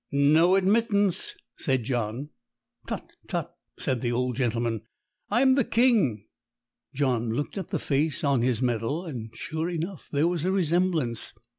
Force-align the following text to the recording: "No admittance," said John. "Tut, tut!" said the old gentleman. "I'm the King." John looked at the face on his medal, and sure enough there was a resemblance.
"No 0.11 0.55
admittance," 0.55 1.35
said 1.59 1.83
John. 1.83 2.29
"Tut, 2.87 3.05
tut!" 3.27 3.53
said 3.77 4.01
the 4.01 4.11
old 4.11 4.35
gentleman. 4.35 4.81
"I'm 5.29 5.53
the 5.53 5.63
King." 5.63 6.25
John 6.91 7.29
looked 7.31 7.55
at 7.55 7.67
the 7.67 7.77
face 7.77 8.23
on 8.23 8.41
his 8.41 8.63
medal, 8.63 9.05
and 9.05 9.29
sure 9.35 9.69
enough 9.69 10.09
there 10.11 10.27
was 10.27 10.43
a 10.43 10.51
resemblance. 10.51 11.33